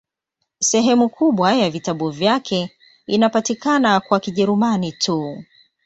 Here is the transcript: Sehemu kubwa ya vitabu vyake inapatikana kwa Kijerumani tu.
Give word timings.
Sehemu 0.59 1.09
kubwa 1.09 1.53
ya 1.55 1.69
vitabu 1.69 2.09
vyake 2.09 2.71
inapatikana 3.07 3.99
kwa 3.99 4.19
Kijerumani 4.19 4.91
tu. 4.91 5.43